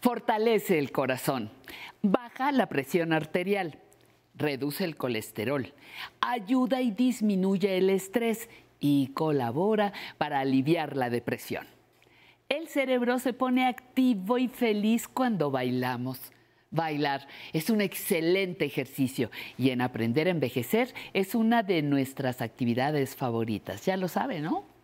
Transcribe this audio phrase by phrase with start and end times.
[0.00, 1.50] Fortalece el corazón,
[2.02, 3.78] baja la presión arterial,
[4.34, 5.72] reduce el colesterol,
[6.20, 8.48] ayuda y disminuye el estrés
[8.78, 11.66] y colabora para aliviar la depresión.
[12.48, 16.20] El cerebro se pone activo y feliz cuando bailamos.
[16.70, 23.16] Bailar es un excelente ejercicio y en aprender a envejecer es una de nuestras actividades
[23.16, 23.86] favoritas.
[23.86, 24.75] Ya lo sabe, ¿no?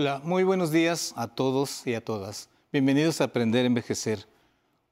[0.00, 2.48] Hola, muy buenos días a todos y a todas.
[2.72, 4.26] Bienvenidos a Aprender a Envejecer.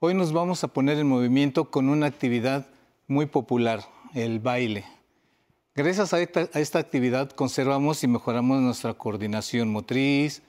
[0.00, 2.66] Hoy nos vamos a poner en movimiento con una actividad
[3.06, 4.84] muy popular, el baile.
[5.74, 10.42] Gracias a esta, actividad conservamos y mejoramos nuestra coordinación motriz,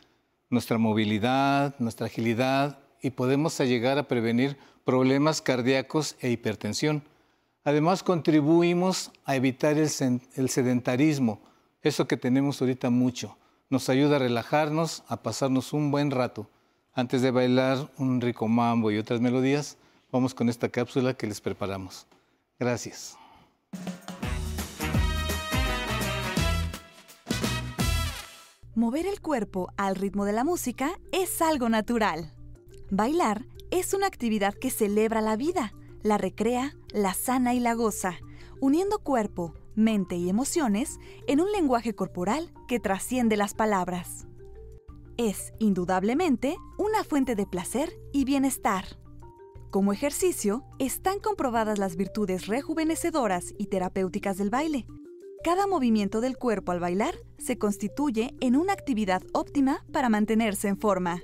[0.49, 7.02] nuestra movilidad, nuestra agilidad y podemos llegar a prevenir problemas cardíacos e hipertensión.
[7.63, 11.39] Además, contribuimos a evitar el sedentarismo,
[11.81, 13.37] eso que tenemos ahorita mucho
[13.69, 16.49] nos ayuda a relajarnos, a pasarnos un buen rato.
[16.93, 19.77] Antes de bailar un rico mambo y otras melodías,
[20.11, 22.07] vamos con esta cápsula que les preparamos.
[22.57, 23.17] Gracias.
[28.75, 32.33] Mover el cuerpo al ritmo de la música es algo natural.
[32.89, 38.17] Bailar es una actividad que celebra la vida, la recrea, la sana y la goza,
[38.61, 44.27] uniendo cuerpo, mente y emociones en un lenguaje corporal que trasciende las palabras.
[45.17, 48.85] Es, indudablemente, una fuente de placer y bienestar.
[49.69, 54.87] Como ejercicio, están comprobadas las virtudes rejuvenecedoras y terapéuticas del baile.
[55.43, 60.77] Cada movimiento del cuerpo al bailar se constituye en una actividad óptima para mantenerse en
[60.77, 61.21] forma.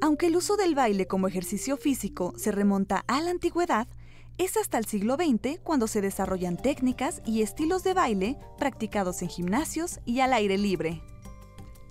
[0.00, 3.88] Aunque el uso del baile como ejercicio físico se remonta a la antigüedad,
[4.38, 9.28] es hasta el siglo XX cuando se desarrollan técnicas y estilos de baile practicados en
[9.28, 11.02] gimnasios y al aire libre.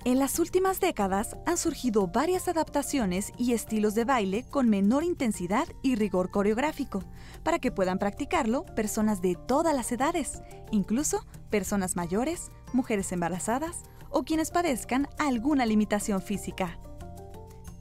[0.04, 5.68] En las últimas décadas han surgido varias adaptaciones y estilos de baile con menor intensidad
[5.84, 7.04] y rigor coreográfico,
[7.44, 10.42] para que puedan practicarlo personas de todas las edades,
[10.72, 16.80] incluso personas mayores, mujeres embarazadas o quienes padezcan alguna limitación física.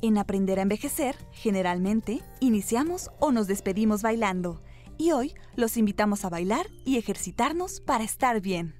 [0.03, 4.62] En Aprender a Envejecer, generalmente, iniciamos o nos despedimos bailando.
[4.97, 8.75] Y hoy los invitamos a bailar y ejercitarnos para estar bien.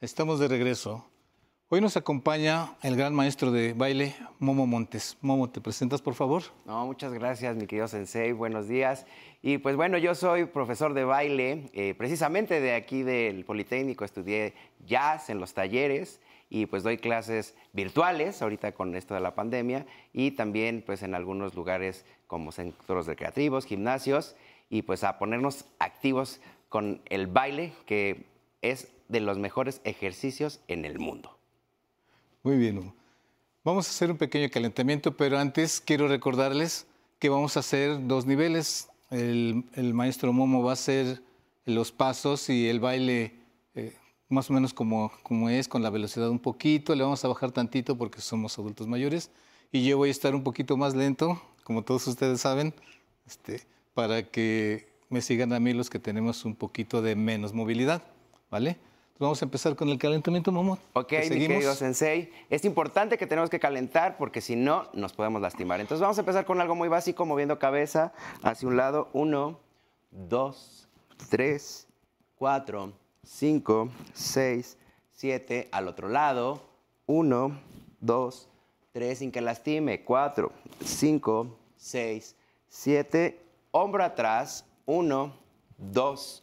[0.00, 1.04] Estamos de regreso.
[1.68, 5.18] Hoy nos acompaña el gran maestro de baile, Momo Montes.
[5.20, 6.44] Momo, ¿te presentas, por favor?
[6.64, 8.30] No, muchas gracias, mi querido Sensei.
[8.30, 9.06] Buenos días.
[9.42, 14.04] Y pues bueno, yo soy profesor de baile, eh, precisamente de aquí del Politécnico.
[14.04, 14.54] Estudié
[14.86, 19.86] jazz en los talleres y pues doy clases virtuales ahorita con esto de la pandemia
[20.12, 24.36] y también pues en algunos lugares como centros recreativos, gimnasios
[24.70, 28.26] y pues a ponernos activos con el baile que
[28.62, 31.36] es de los mejores ejercicios en el mundo.
[32.42, 32.92] Muy bien.
[33.64, 36.86] Vamos a hacer un pequeño calentamiento, pero antes quiero recordarles
[37.18, 38.88] que vamos a hacer dos niveles.
[39.10, 39.64] El,
[39.94, 41.22] maestro Momo va a hacer
[41.64, 43.34] los pasos y el baile
[43.74, 43.96] eh,
[44.28, 47.52] más o menos como, como es, con la velocidad un poquito, le vamos a bajar
[47.52, 49.30] tantito porque somos adultos mayores
[49.72, 52.74] y yo voy a estar un poquito más lento, como todos ustedes saben,
[53.26, 53.62] este,
[53.94, 58.02] para que me sigan a mí los que tenemos un poquito de menos movilidad,
[58.50, 58.78] ¿vale?
[59.18, 60.78] vamos a empezar con el calentamiento, Momo.
[60.92, 62.30] Ok, mi querido Sensei.
[62.50, 65.80] Es importante que tenemos que calentar porque si no, nos podemos lastimar.
[65.80, 69.08] Entonces vamos a empezar con algo muy básico, moviendo cabeza hacia un lado.
[69.12, 69.58] Uno,
[70.10, 70.88] dos,
[71.30, 71.88] tres,
[72.36, 72.92] cuatro,
[73.26, 74.78] 5, 6,
[75.12, 76.62] 7, al otro lado,
[77.06, 77.60] 1,
[78.00, 78.48] 2,
[78.92, 80.52] 3, sin que lastime, 4,
[80.84, 82.36] 5, 6,
[82.68, 83.42] 7,
[83.72, 85.34] hombro atrás, 1,
[85.78, 86.42] 2,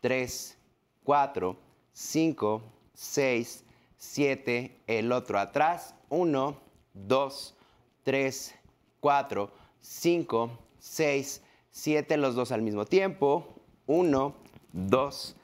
[0.00, 0.58] 3,
[1.04, 1.56] 4,
[1.92, 2.62] 5,
[2.94, 3.64] 6,
[3.96, 6.56] 7, el otro atrás, 1,
[6.94, 7.54] 2,
[8.02, 8.54] 3,
[9.00, 9.50] 4,
[9.80, 13.46] 5, 6, 7, los dos al mismo tiempo,
[13.86, 14.34] 1,
[14.72, 15.43] 2, 3,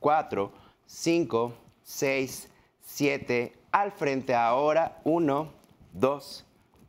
[0.00, 0.52] 4,
[0.86, 2.48] 5, 6,
[2.80, 3.52] 7.
[3.72, 5.00] Al frente ahora.
[5.04, 5.52] 1,
[5.92, 6.46] 2,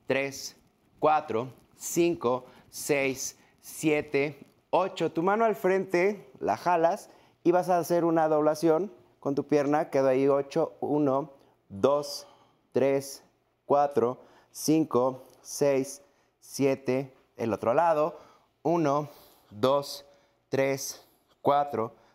[0.07, 0.55] 3,
[0.99, 4.39] 4, 5, 6, 7,
[4.69, 5.11] 8.
[5.11, 7.09] Tu mano al frente, la jalas
[7.43, 9.89] y vas a hacer una doblación con tu pierna.
[9.89, 11.31] Quedo ahí 8, 1,
[11.69, 12.27] 2,
[12.71, 13.23] 3,
[13.65, 14.17] 4,
[14.51, 16.01] 5, 6,
[16.39, 17.13] 7.
[17.37, 18.19] El otro lado.
[18.63, 19.09] 1,
[19.51, 20.05] 2,
[20.49, 21.06] 3, 4,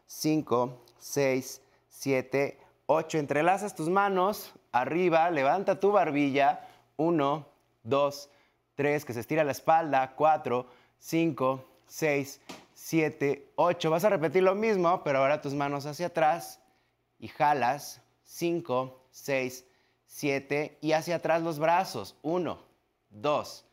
[0.07, 3.19] 5, 6, 7, 8.
[3.19, 6.69] Entrelazas tus manos arriba, levanta tu barbilla.
[6.97, 7.47] 1,
[7.83, 8.31] 2,
[8.75, 10.15] 3, que se estira la espalda.
[10.17, 10.67] 4,
[10.99, 12.41] 5, 6,
[12.75, 13.91] 7, 8.
[13.91, 16.61] Vas a repetir lo mismo, pero ahora tus manos hacia atrás
[17.19, 18.03] y jalas.
[18.25, 19.65] 5, 6,
[20.07, 22.17] 7 y hacia atrás los brazos.
[22.23, 22.59] 1,
[23.09, 23.65] 2,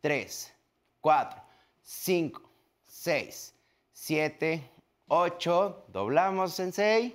[0.00, 0.54] 3,
[1.00, 1.42] 4,
[1.82, 2.42] 5,
[2.86, 3.54] 6,
[3.92, 4.71] 7,
[5.14, 5.88] 8.
[5.92, 7.14] Doblamos, sensei.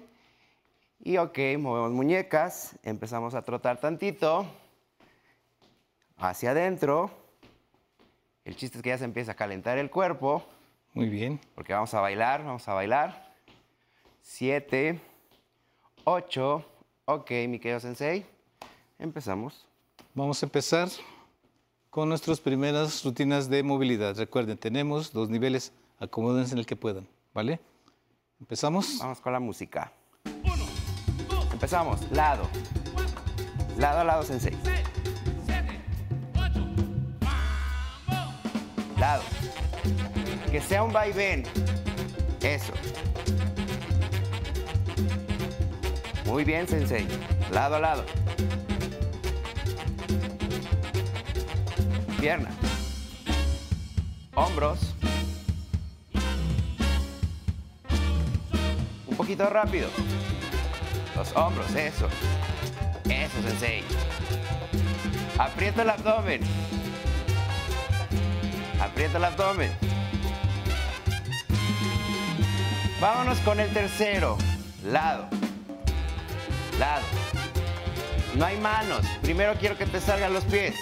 [1.04, 2.78] Y ok, movemos muñecas.
[2.84, 4.46] Empezamos a trotar tantito.
[6.16, 7.10] Hacia adentro.
[8.46, 10.46] El chiste es que ya se empieza a calentar el cuerpo.
[10.94, 11.40] Muy bien.
[11.56, 13.34] Porque vamos a bailar, vamos a bailar.
[14.22, 15.02] 7,
[16.04, 16.66] 8.
[17.06, 18.28] Ok, mi querido sensei.
[19.00, 19.66] Empezamos.
[20.14, 20.88] Vamos a empezar
[21.90, 24.16] con nuestras primeras rutinas de movilidad.
[24.16, 27.60] Recuerden, tenemos dos niveles, acomódense en el que puedan, ¿vale?
[28.40, 29.00] ¿Empezamos?
[29.00, 29.92] Vamos con la música.
[31.52, 32.12] Empezamos.
[32.12, 32.48] Lado.
[33.78, 34.56] Lado a lado, sensei.
[39.00, 39.24] Lado.
[40.52, 41.44] Que sea un vaivén.
[42.42, 42.74] Eso.
[46.26, 47.08] Muy bien, sensei.
[47.52, 48.06] Lado a lado.
[52.20, 52.50] Pierna.
[54.36, 54.97] Hombros.
[59.38, 59.90] Poquito rápido.
[61.16, 62.08] Los hombros, eso.
[63.06, 63.84] Eso, sensei.
[65.38, 66.42] Aprieta el abdomen.
[68.82, 69.72] Aprieta el abdomen.
[73.00, 74.38] Vámonos con el tercero.
[74.84, 75.28] Lado.
[76.80, 77.04] Lado.
[78.36, 79.06] No hay manos.
[79.22, 80.76] Primero quiero que te salgan los pies.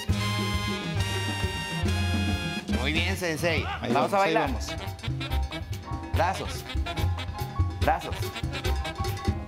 [2.79, 3.65] Muy bien, sensei.
[3.81, 4.49] Ahí vamos, a bailar.
[6.13, 6.64] Brazos.
[7.85, 8.15] Brazos.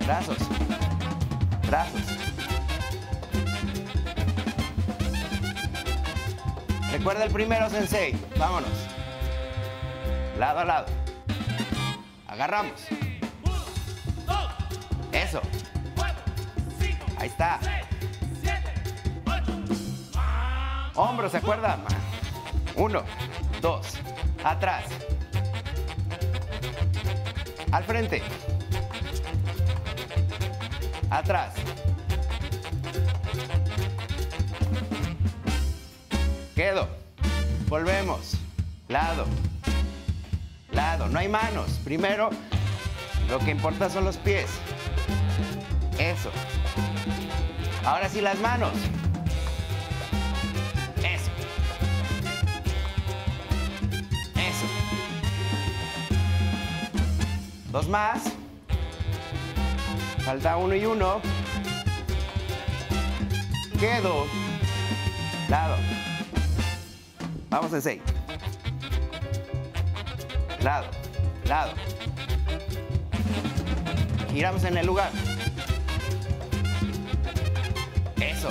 [0.06, 0.36] Brazos.
[1.66, 2.00] Brazos.
[6.92, 8.16] Recuerda el primero, Sensei.
[8.38, 8.70] Vámonos.
[10.38, 10.86] Lado a lado.
[12.28, 12.80] Agarramos.
[15.10, 15.42] Eso.
[17.18, 17.58] Ahí está.
[20.94, 21.80] Hombros, ¿se acuerdan?
[22.76, 23.02] Uno,
[23.60, 23.98] dos,
[24.44, 24.84] atrás.
[27.70, 28.22] Al frente.
[31.10, 31.54] Atrás.
[36.54, 36.88] Quedo.
[37.68, 38.34] Volvemos.
[38.88, 39.26] Lado.
[40.72, 41.08] Lado.
[41.08, 41.70] No hay manos.
[41.84, 42.30] Primero,
[43.28, 44.50] lo que importa son los pies.
[45.98, 46.30] Eso.
[47.84, 48.72] Ahora sí las manos.
[57.78, 58.22] Dos más.
[60.24, 61.20] Falta uno y uno.
[63.78, 64.26] Quedo.
[65.48, 65.76] Lado.
[67.48, 68.02] Vamos en seis.
[70.60, 70.88] Lado.
[71.44, 71.74] Lado.
[74.32, 75.12] Giramos en el lugar.
[78.16, 78.48] Eso.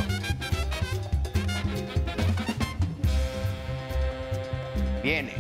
[5.04, 5.34] Viene.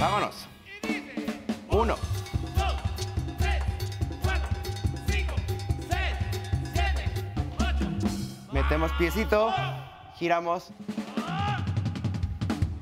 [0.00, 0.39] Vámonos.
[9.00, 9.50] Piecito.
[10.18, 10.68] Giramos.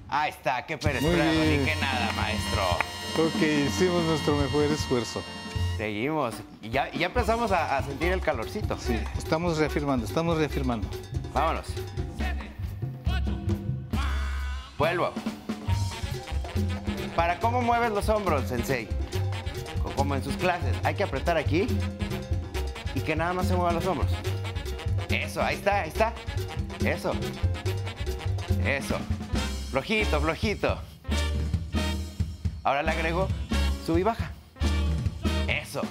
[0.08, 2.62] Ahí está, qué Prado, ni que nada, maestro.
[3.24, 5.22] Ok, hicimos nuestro mejor esfuerzo.
[5.76, 6.34] Seguimos.
[6.60, 8.76] Y ya, ya empezamos a, a sentir el calorcito.
[8.78, 10.88] Sí, estamos reafirmando, estamos reafirmando.
[11.32, 11.66] Vámonos.
[14.76, 15.12] Vuelvo.
[17.14, 18.88] ¿Para cómo mueves los hombros, Sensei?
[19.84, 20.74] Co- Como en sus clases.
[20.82, 21.68] Hay que apretar aquí
[22.94, 24.10] y que nada más se muevan los hombros.
[25.10, 26.12] Eso, ahí está, ahí está.
[26.84, 27.12] Eso.
[28.64, 28.98] Eso.
[29.70, 30.78] Flojito, flojito.
[32.62, 33.28] Ahora le agrego
[33.86, 34.30] sub y baja.
[35.46, 35.82] Eso.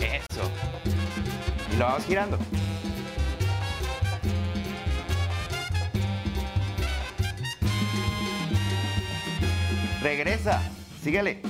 [0.00, 0.50] Eso.
[1.72, 2.38] Y lo vamos girando.
[10.02, 10.62] Regresa.
[11.02, 11.42] Síguele.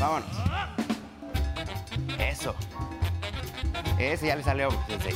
[0.00, 0.30] Vámonos.
[2.18, 2.54] Eso.
[3.98, 5.14] Ese ya le salió, sensei.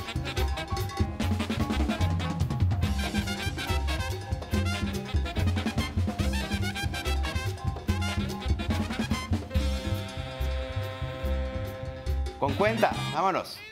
[12.39, 13.64] Con cuenta, vámonos.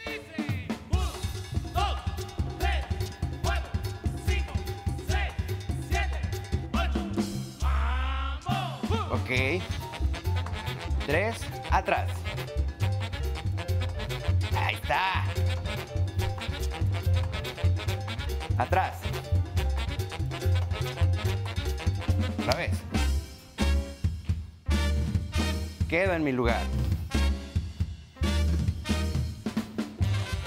[11.72, 12.10] Atrás.
[14.54, 15.24] Ahí está.
[18.58, 18.94] Atrás.
[22.38, 22.70] Otra vez.
[25.88, 26.62] Quedo en mi lugar.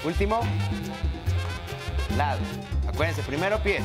[0.04, 0.40] Último.
[2.16, 2.40] Lado.
[2.88, 3.80] Acuérdense, primero pie.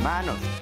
[0.00, 0.61] Manos.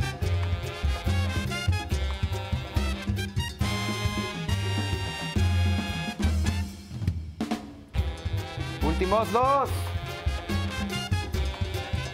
[9.00, 9.71] Últimos dos.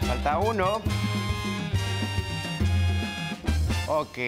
[0.06, 0.80] Falta uno.
[3.88, 4.18] Ok.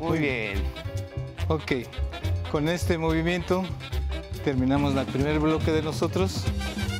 [0.00, 0.60] Muy bien.
[1.46, 1.72] Ok,
[2.50, 3.62] con este movimiento
[4.42, 6.44] terminamos el primer bloque de nosotros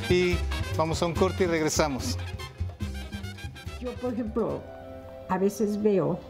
[0.09, 0.37] y
[0.77, 2.17] vamos a un corte y regresamos.
[3.81, 4.63] Yo, por ejemplo,
[5.29, 6.21] a veces veo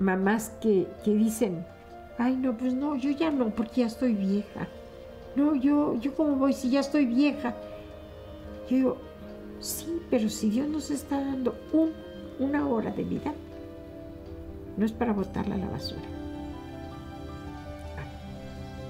[0.00, 1.64] mamás que, que dicen,
[2.18, 4.66] ay, no, pues no, yo ya no, porque ya estoy vieja.
[5.36, 7.54] No, yo, yo cómo voy si ya estoy vieja.
[8.70, 8.96] Yo
[9.60, 11.92] sí, pero si Dios nos está dando un-
[12.38, 13.32] una hora de vida,
[14.76, 16.02] no es para botarla a la basura.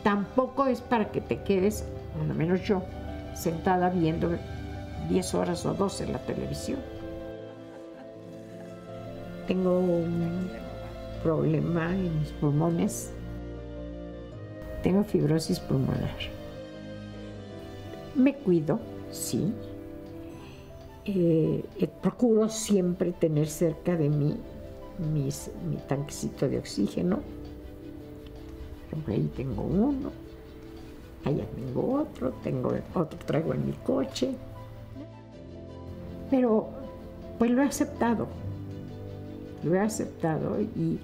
[0.03, 1.85] Tampoco es para que te quedes,
[2.27, 2.83] lo menos yo,
[3.35, 4.31] sentada viendo
[5.09, 6.79] 10 horas o 12 en la televisión.
[9.47, 10.51] Tengo un
[11.23, 13.13] problema en mis pulmones.
[14.85, 16.15] Tengo fibrosis pulmonar.
[18.15, 18.79] Me cuido,
[19.11, 19.53] sí.
[21.07, 24.37] Eh, eh, procuro siempre tener cerca de mí
[24.99, 27.21] mi tanquecito de oxígeno.
[28.91, 30.13] Por ahí tengo uno,
[31.25, 34.33] allá tengo otro, tengo otro traigo en mi coche.
[36.31, 36.69] Pero
[37.39, 38.29] pues lo he aceptado,
[39.65, 41.01] lo he aceptado y,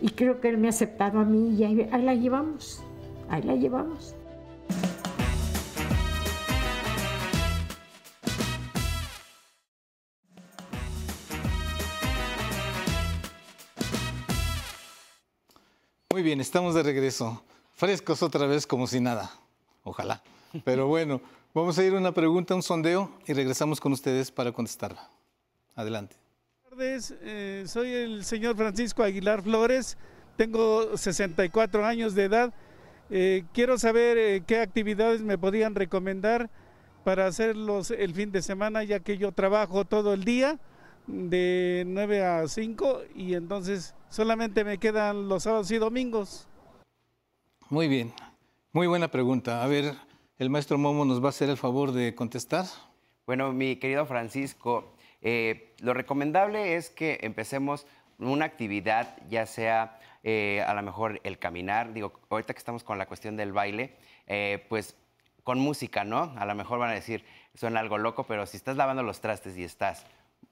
[0.00, 2.82] y creo que él me ha aceptado a mí y ahí, ahí la llevamos,
[3.28, 4.14] ahí la llevamos.
[16.10, 17.42] Muy bien, estamos de regreso.
[17.74, 19.30] Frescos otra vez como si nada.
[19.84, 20.20] Ojalá.
[20.64, 21.20] Pero bueno,
[21.54, 25.08] vamos a ir a una pregunta, un sondeo y regresamos con ustedes para contestarla.
[25.76, 26.16] Adelante.
[26.64, 29.96] Buenas tardes, eh, soy el señor Francisco Aguilar Flores,
[30.36, 32.52] tengo 64 años de edad.
[33.10, 36.50] Eh, quiero saber eh, qué actividades me podrían recomendar
[37.04, 40.58] para hacerlos el fin de semana, ya que yo trabajo todo el día
[41.06, 46.46] de 9 a 5 y entonces solamente me quedan los sábados y domingos.
[47.70, 48.12] Muy bien,
[48.72, 49.64] muy buena pregunta.
[49.64, 49.94] A ver,
[50.38, 52.66] el maestro Momo nos va a hacer el favor de contestar.
[53.26, 57.86] Bueno, mi querido Francisco, eh, lo recomendable es que empecemos
[58.18, 62.98] una actividad, ya sea eh, a lo mejor el caminar, digo, ahorita que estamos con
[62.98, 63.96] la cuestión del baile,
[64.26, 64.96] eh, pues
[65.44, 66.34] con música, ¿no?
[66.36, 69.56] A lo mejor van a decir, suena algo loco, pero si estás lavando los trastes
[69.56, 70.04] y estás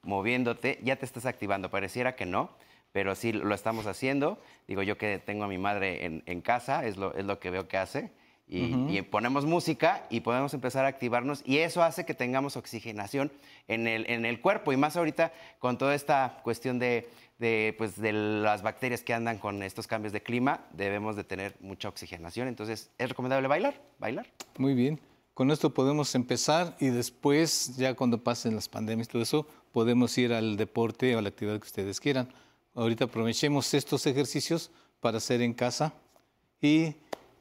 [0.02, 1.70] moviéndote, ya te estás activando.
[1.70, 2.50] Pareciera que no,
[2.92, 4.40] pero sí lo estamos haciendo.
[4.66, 7.50] Digo, yo que tengo a mi madre en, en casa, es lo, es lo que
[7.50, 8.10] veo que hace.
[8.48, 13.32] Y, y ponemos música y podemos empezar a activarnos y eso hace que tengamos oxigenación
[13.66, 18.00] en el, en el cuerpo y más ahorita con toda esta cuestión de, de, pues,
[18.00, 22.48] de las bacterias que andan con estos cambios de clima, debemos de tener mucha oxigenación.
[22.48, 23.82] Entonces, ¿es recomendable bailar?
[23.98, 24.26] ¿Bailar?
[24.58, 25.00] Muy bien.
[25.34, 30.16] Con esto podemos empezar y después, ya cuando pasen las pandemias y todo eso, podemos
[30.16, 32.32] ir al deporte o a la actividad que ustedes quieran.
[32.74, 35.92] Ahorita aprovechemos estos ejercicios para hacer en casa
[36.62, 36.94] y,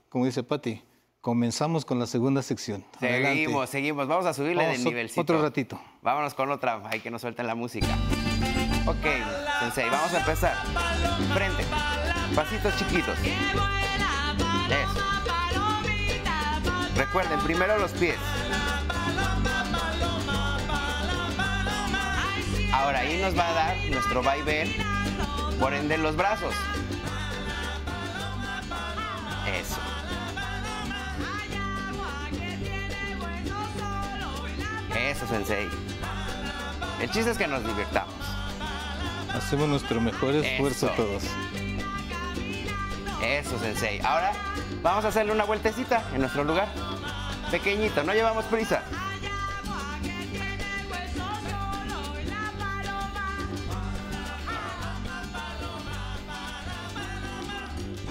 [0.09, 0.81] como dice Patti,
[1.25, 2.85] comenzamos con la segunda sección.
[2.97, 3.29] Adelante.
[3.29, 4.07] Seguimos, seguimos.
[4.07, 5.21] Vamos a subirle Vamos, de nivelcito.
[5.21, 5.81] otro ratito.
[6.03, 7.87] Vámonos con otra, hay que nos suelten la música.
[8.85, 9.07] Ok,
[9.59, 10.53] Sensei, vamos a empezar.
[11.33, 11.65] Frente,
[12.35, 13.17] pasitos chiquitos.
[13.17, 13.33] Eso.
[16.95, 18.19] Recuerden, primero los pies.
[22.71, 24.71] Ahora ahí nos va a dar nuestro vaivén,
[25.59, 26.53] por ende los brazos.
[35.25, 35.69] Eso, Sensei.
[37.01, 38.13] El chiste es que nos divirtamos.
[39.33, 40.95] Hacemos nuestro mejor esfuerzo Eso.
[40.95, 41.23] todos.
[43.23, 43.99] Eso, Sensei.
[44.01, 44.33] Ahora
[44.83, 46.67] vamos a hacerle una vueltecita en nuestro lugar.
[47.49, 48.83] Pequeñito, no llevamos prisa.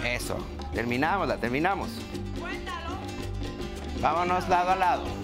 [0.04, 0.36] Eso.
[0.74, 1.90] Terminamos, la terminamos.
[4.00, 5.23] Vámonos lado a lado.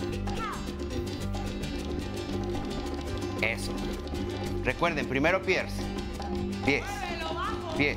[3.42, 3.73] Eso.
[4.64, 5.73] Recuerden, primero pies.
[6.64, 6.85] Pies.
[7.76, 7.97] pies.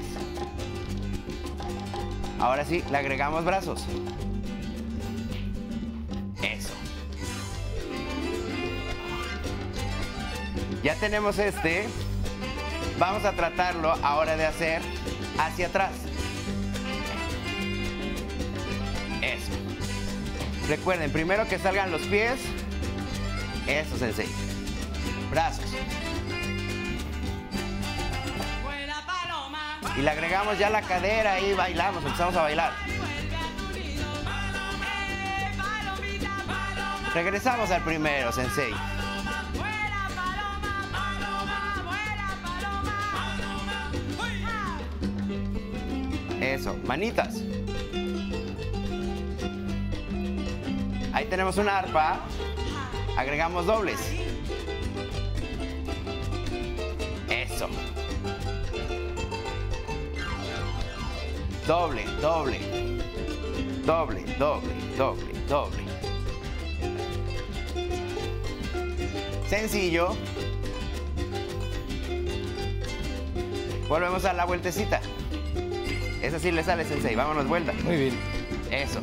[2.39, 3.85] Ahora sí, le agregamos brazos.
[6.41, 6.73] Eso.
[10.83, 11.85] Ya tenemos este.
[12.99, 14.81] Vamos a tratarlo ahora de hacer
[15.37, 15.91] hacia atrás.
[19.21, 19.51] Eso.
[20.69, 22.39] Recuerden, primero que salgan los pies.
[23.67, 24.42] Eso, sensei.
[25.33, 25.65] Brazos.
[29.97, 32.71] Y le agregamos ya la cadera y bailamos, empezamos a bailar.
[37.15, 38.73] Regresamos al primero, sensei.
[46.41, 47.41] Eso, manitas.
[51.11, 52.19] Ahí tenemos una arpa.
[53.17, 54.22] Agregamos dobles.
[61.67, 62.59] Doble, doble.
[63.85, 65.83] Doble, doble, doble, doble.
[69.47, 70.15] Sencillo.
[73.87, 74.99] Volvemos a la vueltecita.
[76.21, 77.15] Esa sí le sale, Sensei.
[77.15, 77.71] Vámonos, vuelta.
[77.83, 78.19] Muy bien.
[78.69, 78.99] Eso.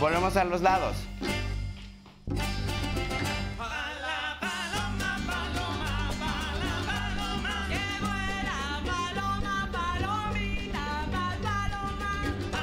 [0.00, 0.96] Volvemos a los lados.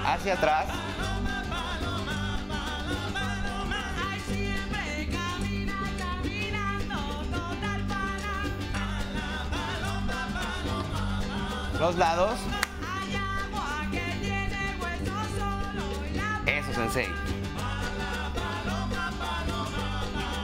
[0.04, 0.66] Hacia atrás.
[11.80, 12.40] Los lados.
[16.48, 17.27] Eso, sensei.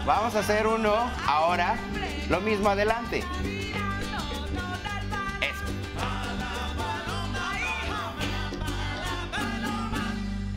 [0.06, 0.94] Vamos a hacer uno
[1.26, 1.78] ahora,
[2.30, 3.24] lo mismo adelante.
[5.42, 5.64] Eso.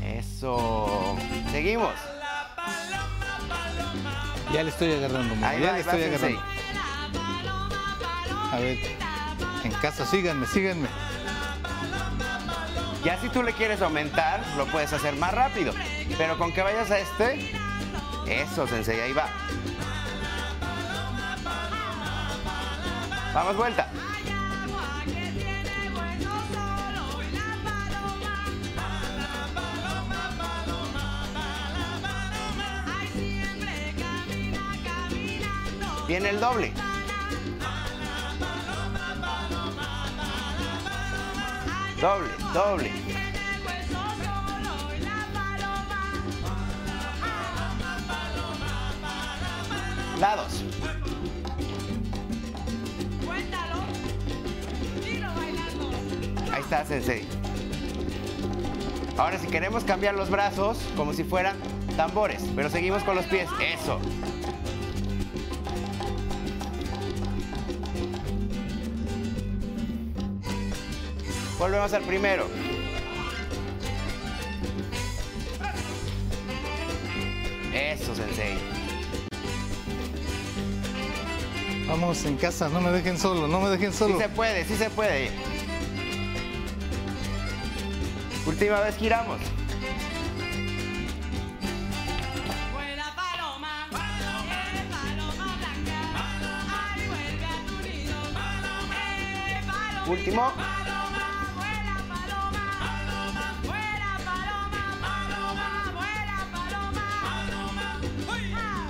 [0.05, 1.17] Eso.
[1.53, 1.95] Seguimos.
[4.53, 6.41] Ya le estoy agarrando, Momo, Ahí ya va, le estoy agarrando.
[8.53, 8.79] A ver,
[9.65, 10.89] en casa síganme, síganme.
[13.05, 15.73] Ya si tú le quieres aumentar, lo puedes hacer más rápido.
[16.19, 17.56] Pero con que vayas a este,
[18.29, 19.29] eso, sensei, ahí va.
[23.35, 23.89] Vamos, vuelta.
[36.09, 36.73] Viene el doble.
[42.01, 43.16] Doble, doble.
[50.19, 50.65] Lados.
[56.53, 57.25] Ahí está, Sensei.
[59.19, 61.57] Ahora si queremos cambiar los brazos como si fueran
[61.97, 63.49] tambores, pero seguimos con los pies.
[63.61, 64.01] Eso.
[71.59, 72.47] Volvemos al primero.
[77.75, 78.76] Eso, Sensei.
[81.89, 84.19] Vamos en casa, no me dejen solo, no me dejen Sí solo.
[84.19, 85.31] se puede, sí se puede.
[88.45, 89.39] Última vez giramos.
[92.73, 93.89] Vuela paloma,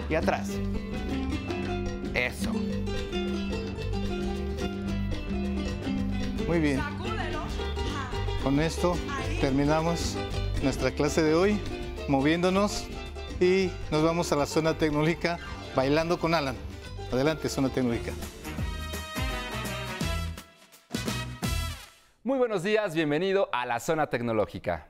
[0.09, 0.56] eh,
[6.47, 6.81] Muy bien.
[8.43, 8.97] Con esto
[9.41, 10.17] terminamos
[10.63, 11.61] nuestra clase de hoy,
[12.09, 12.87] moviéndonos
[13.41, 15.39] y nos vamos a la zona tecnológica
[15.75, 16.55] bailando con Alan.
[17.13, 18.13] Adelante, zona tecnológica.
[22.23, 24.87] Muy buenos días, bienvenido a la zona tecnológica.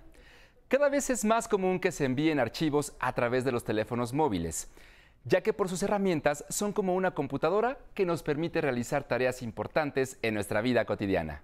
[0.68, 4.68] Cada vez es más común que se envíen archivos a través de los teléfonos móviles,
[5.26, 10.18] ya que por sus herramientas son como una computadora que nos permite realizar tareas importantes
[10.22, 11.42] en nuestra vida cotidiana.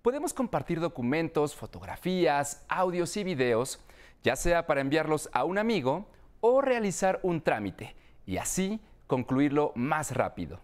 [0.00, 3.80] Podemos compartir documentos, fotografías, audios y videos,
[4.22, 6.08] ya sea para enviarlos a un amigo
[6.40, 10.60] o realizar un trámite, y así concluirlo más rápido.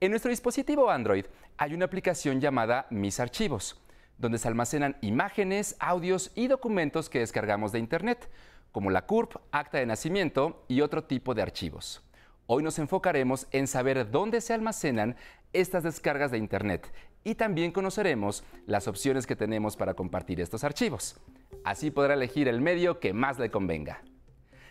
[0.00, 1.26] En nuestro dispositivo Android
[1.58, 3.78] hay una aplicación llamada Mis Archivos,
[4.16, 8.30] donde se almacenan imágenes, audios y documentos que descargamos de Internet,
[8.72, 12.02] como la CURP, acta de nacimiento y otro tipo de archivos.
[12.46, 15.16] Hoy nos enfocaremos en saber dónde se almacenan
[15.52, 16.92] estas descargas de Internet
[17.24, 21.16] y también conoceremos las opciones que tenemos para compartir estos archivos.
[21.64, 24.02] Así podrá elegir el medio que más le convenga.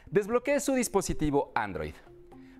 [0.07, 1.93] Desbloquee su dispositivo Android.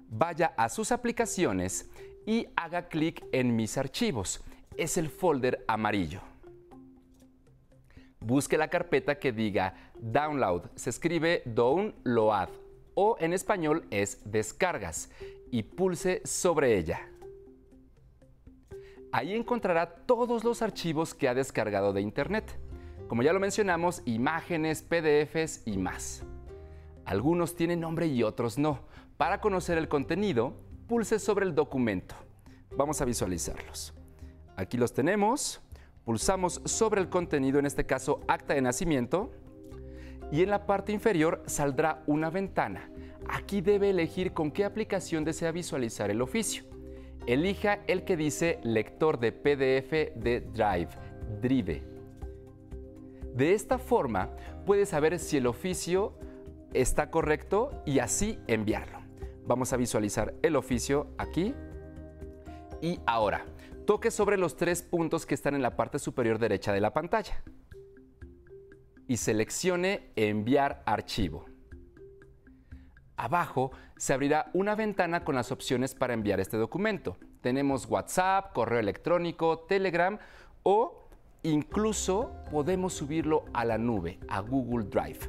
[0.08, 1.90] Vaya a sus aplicaciones
[2.26, 4.42] y haga clic en Mis archivos.
[4.78, 6.22] Es el folder amarillo.
[8.22, 10.70] Busque la carpeta que diga Download.
[10.76, 12.50] Se escribe Download
[12.94, 15.10] o en español es descargas
[15.50, 17.10] y pulse sobre ella.
[19.12, 22.58] Ahí encontrará todos los archivos que ha descargado de Internet.
[23.08, 26.24] Como ya lo mencionamos, imágenes, PDFs y más.
[27.06, 28.82] Algunos tienen nombre y otros no.
[29.18, 30.54] Para conocer el contenido,
[30.88, 32.16] pulse sobre el documento.
[32.78, 33.94] Vamos a visualizarlos.
[34.56, 35.60] Aquí los tenemos.
[36.06, 39.32] Pulsamos sobre el contenido, en este caso acta de nacimiento,
[40.32, 42.90] y en la parte inferior saldrá una ventana.
[43.30, 46.64] Aquí debe elegir con qué aplicación desea visualizar el oficio.
[47.28, 50.90] Elija el que dice lector de PDF de Drive,
[51.42, 51.84] Drive.
[53.36, 54.32] De esta forma
[54.66, 56.14] puede saber si el oficio
[56.74, 59.00] está correcto y así enviarlo.
[59.46, 61.54] Vamos a visualizar el oficio aquí
[62.82, 63.46] y ahora.
[63.86, 67.44] Toque sobre los tres puntos que están en la parte superior derecha de la pantalla
[69.08, 71.46] y seleccione Enviar archivo.
[73.18, 77.18] Abajo se abrirá una ventana con las opciones para enviar este documento.
[77.42, 80.18] Tenemos WhatsApp, correo electrónico, Telegram
[80.64, 81.08] o
[81.44, 85.20] incluso podemos subirlo a la nube, a Google Drive.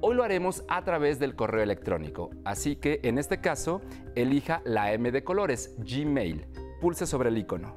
[0.00, 3.80] Hoy lo haremos a través del correo electrónico, así que en este caso
[4.14, 6.65] elija la M de colores, Gmail.
[6.80, 7.76] Pulse sobre el icono.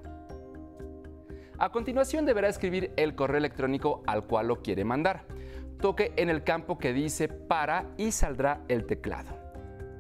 [1.58, 5.26] A continuación deberá escribir el correo electrónico al cual lo quiere mandar.
[5.82, 9.38] Toque en el campo que dice para y saldrá el teclado.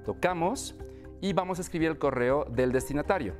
[0.05, 0.75] Tocamos
[1.21, 3.35] y vamos a escribir el correo del destinatario.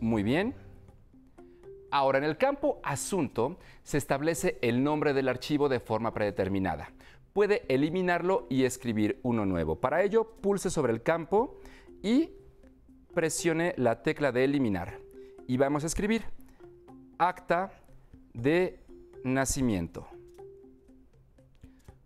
[0.00, 0.54] Muy bien.
[1.90, 6.90] Ahora en el campo asunto se establece el nombre del archivo de forma predeterminada.
[7.32, 9.80] Puede eliminarlo y escribir uno nuevo.
[9.80, 11.60] Para ello pulse sobre el campo
[12.02, 12.30] y
[13.16, 15.00] presione la tecla de eliminar
[15.46, 16.22] y vamos a escribir
[17.16, 17.72] acta
[18.34, 18.78] de
[19.24, 20.06] nacimiento.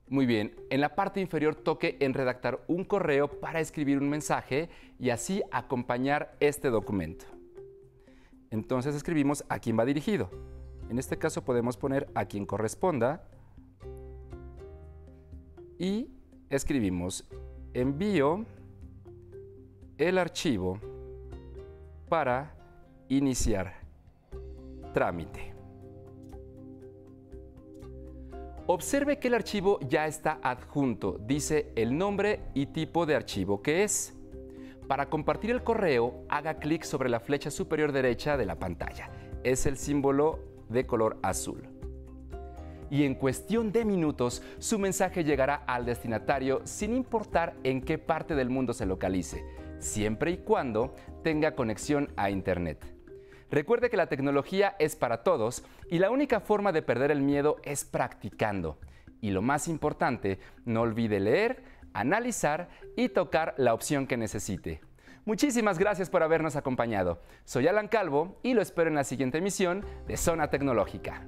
[0.06, 4.68] Muy bien, en la parte inferior toque en redactar un correo para escribir un mensaje
[5.00, 7.24] y así acompañar este documento.
[8.50, 10.30] Entonces escribimos a quién va dirigido.
[10.90, 13.24] En este caso podemos poner a quien corresponda
[15.76, 16.06] y
[16.50, 17.28] escribimos
[17.74, 18.46] envío
[19.98, 20.78] el archivo
[22.10, 22.52] para
[23.08, 23.72] iniciar
[24.92, 25.54] trámite.
[28.66, 33.84] Observe que el archivo ya está adjunto, dice el nombre y tipo de archivo que
[33.84, 34.12] es.
[34.88, 39.08] Para compartir el correo, haga clic sobre la flecha superior derecha de la pantalla.
[39.44, 41.68] Es el símbolo de color azul.
[42.90, 48.34] Y en cuestión de minutos, su mensaje llegará al destinatario sin importar en qué parte
[48.34, 49.44] del mundo se localice,
[49.80, 52.94] siempre y cuando tenga conexión a Internet.
[53.50, 57.56] Recuerde que la tecnología es para todos y la única forma de perder el miedo
[57.64, 58.78] es practicando.
[59.20, 61.62] Y lo más importante, no olvide leer,
[61.92, 64.80] analizar y tocar la opción que necesite.
[65.24, 67.20] Muchísimas gracias por habernos acompañado.
[67.44, 71.26] Soy Alan Calvo y lo espero en la siguiente emisión de Zona Tecnológica.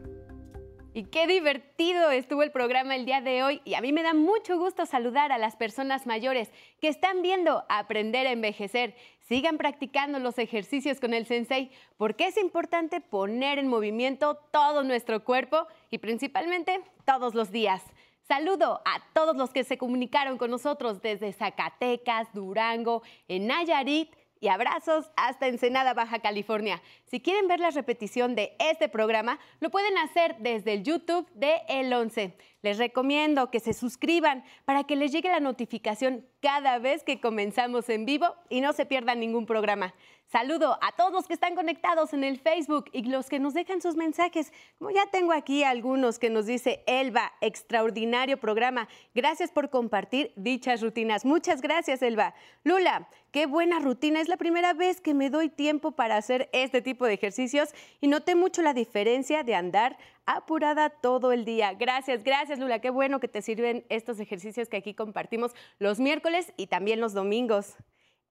[0.94, 4.12] Y qué divertido estuvo el programa el día de hoy y a mí me da
[4.12, 6.50] mucho gusto saludar a las personas mayores
[6.82, 8.94] que están viendo Aprender a Envejecer.
[9.20, 15.24] Sigan practicando los ejercicios con el sensei porque es importante poner en movimiento todo nuestro
[15.24, 17.82] cuerpo y principalmente todos los días.
[18.28, 24.48] Saludo a todos los que se comunicaron con nosotros desde Zacatecas, Durango, en Nayarit, y
[24.48, 26.82] abrazos hasta Ensenada, Baja California.
[27.06, 31.62] Si quieren ver la repetición de este programa, lo pueden hacer desde el YouTube de
[31.68, 32.36] El 11.
[32.60, 37.88] Les recomiendo que se suscriban para que les llegue la notificación cada vez que comenzamos
[37.88, 39.94] en vivo y no se pierdan ningún programa.
[40.26, 43.82] Saludo a todos los que están conectados en el Facebook y los que nos dejan
[43.82, 44.50] sus mensajes.
[44.78, 48.88] Como ya tengo aquí algunos que nos dice Elba, extraordinario programa.
[49.14, 51.26] Gracias por compartir dichas rutinas.
[51.26, 52.34] Muchas gracias, Elba.
[52.64, 54.22] Lula, qué buena rutina.
[54.22, 57.68] Es la primera vez que me doy tiempo para hacer este tipo de ejercicios
[58.00, 61.74] y noté mucho la diferencia de andar apurada todo el día.
[61.74, 62.80] Gracias, gracias, Lula.
[62.80, 67.12] Qué bueno que te sirven estos ejercicios que aquí compartimos los miércoles y también los
[67.12, 67.76] domingos.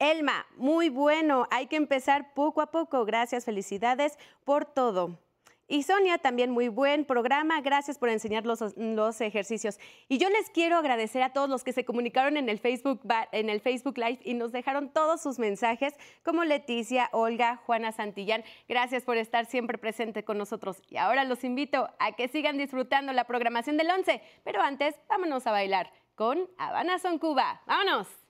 [0.01, 1.47] Elma, muy bueno.
[1.51, 3.05] Hay que empezar poco a poco.
[3.05, 5.19] Gracias, felicidades por todo.
[5.67, 7.61] Y Sonia, también muy buen programa.
[7.61, 9.79] Gracias por enseñar los, los ejercicios.
[10.09, 13.49] Y yo les quiero agradecer a todos los que se comunicaron en el, Facebook, en
[13.51, 18.43] el Facebook Live y nos dejaron todos sus mensajes, como Leticia, Olga, Juana Santillán.
[18.67, 20.81] Gracias por estar siempre presente con nosotros.
[20.89, 24.19] Y ahora los invito a que sigan disfrutando la programación del 11.
[24.43, 27.61] Pero antes, vámonos a bailar con Habana Son Cuba.
[27.67, 28.20] ¡Vámonos!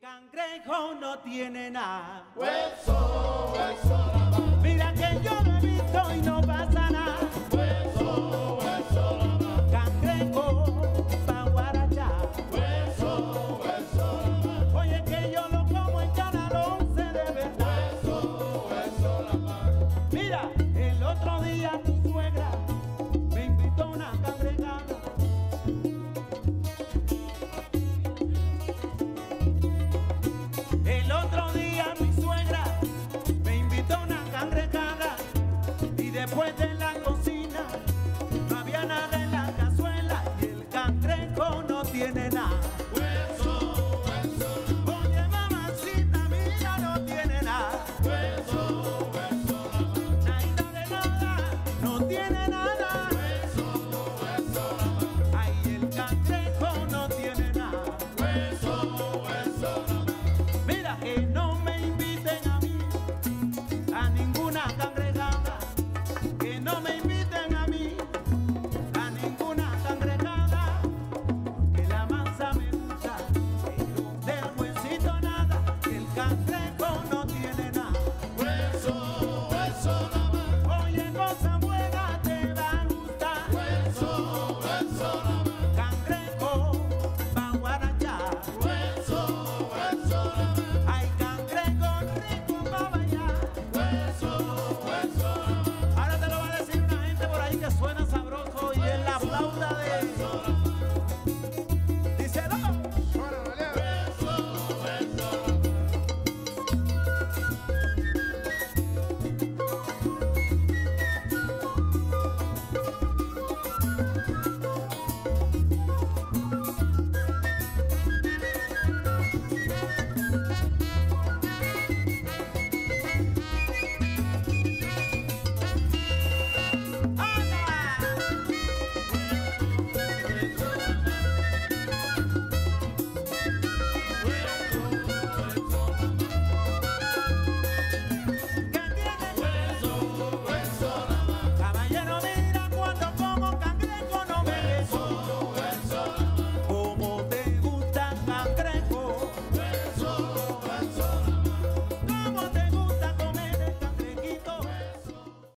[0.00, 2.24] Cangrejo no tiene nada.
[2.34, 4.19] Hueso, hueso,